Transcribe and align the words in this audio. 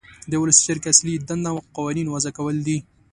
د 0.31 0.33
ولسي 0.41 0.61
جرګې 0.67 0.87
اصلي 0.93 1.13
دنده 1.27 1.51
قوانین 1.77 2.07
وضع 2.09 2.31
کول 2.37 2.57
دي. 2.67 2.77